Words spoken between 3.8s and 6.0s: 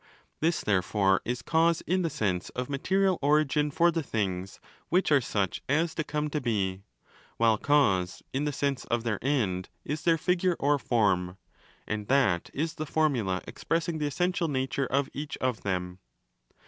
the things which are such as